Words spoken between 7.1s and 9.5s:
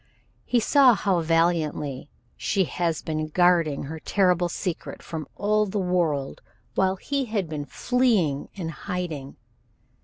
had been fleeing and hiding.